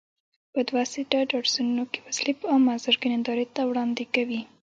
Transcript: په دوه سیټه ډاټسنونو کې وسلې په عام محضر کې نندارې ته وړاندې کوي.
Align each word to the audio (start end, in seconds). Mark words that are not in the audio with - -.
په 0.53 0.59
دوه 0.69 0.83
سیټه 0.93 1.19
ډاټسنونو 1.31 1.83
کې 1.91 1.99
وسلې 2.07 2.33
په 2.39 2.45
عام 2.51 2.61
محضر 2.67 2.95
کې 2.99 3.07
نندارې 3.13 3.45
ته 3.55 3.61
وړاندې 3.69 4.05
کوي. 4.15 4.41